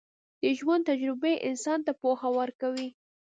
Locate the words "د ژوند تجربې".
0.41-1.33